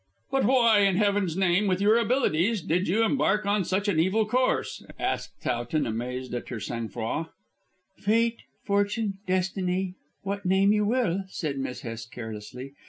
"But 0.31 0.45
why, 0.45 0.79
in 0.79 0.95
heaven's 0.95 1.37
name, 1.37 1.67
with 1.67 1.79
your 1.79 1.99
abilities, 1.99 2.63
did 2.63 2.87
you 2.87 3.03
embark 3.03 3.45
on 3.45 3.63
such 3.63 3.87
an 3.87 3.99
evil 3.99 4.25
course?" 4.25 4.83
asked 4.97 5.39
Towton 5.43 5.85
amazed 5.85 6.33
at 6.33 6.49
her 6.49 6.59
sang 6.59 6.89
froid. 6.89 7.27
"Fate, 7.99 8.39
Fortune, 8.63 9.19
Destiny: 9.27 9.93
what 10.23 10.43
name 10.43 10.71
you 10.73 10.85
will," 10.87 11.25
said 11.27 11.59
Miss 11.59 11.81
Hest 11.81 12.11
carelessly. 12.11 12.73